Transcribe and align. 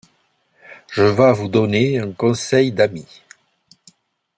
Je 0.91 1.03
vas 1.03 1.31
vous 1.31 1.47
donner 1.47 1.99
un 1.99 2.11
conseil 2.11 2.71
d’ami. 2.71 3.05